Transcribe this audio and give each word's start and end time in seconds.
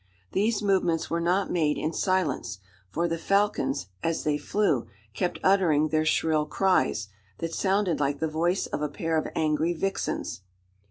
These 0.31 0.63
movements 0.63 1.11
were 1.11 1.19
not 1.21 1.51
made 1.51 1.77
in 1.77 1.93
silence: 1.93 2.57
for 2.89 3.07
the 3.07 3.19
falcons, 3.19 3.85
as 4.01 4.23
they 4.23 4.35
flew, 4.39 4.87
kept 5.13 5.37
uttering 5.43 5.89
their 5.89 6.05
shrill 6.05 6.47
cries 6.47 7.09
that 7.37 7.53
sounded 7.53 7.99
like 7.99 8.17
the 8.17 8.27
voice 8.27 8.65
of 8.65 8.81
a 8.81 8.89
pair 8.89 9.15
of 9.15 9.27
angry 9.35 9.73
vixens. 9.73 10.41